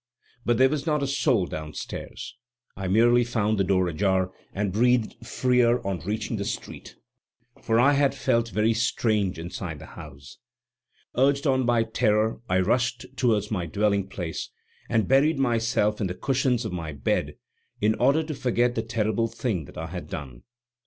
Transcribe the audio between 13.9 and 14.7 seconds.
place,